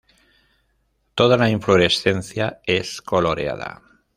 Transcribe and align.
Toda 1.13 1.37
la 1.37 1.47
inflorescencia 1.51 2.59
es 2.65 3.03
coloreada. 3.03 3.83